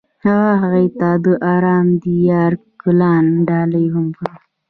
[0.25, 2.43] هغه هغې ته د آرام دریا
[2.83, 4.35] ګلان ډالۍ هم کړل.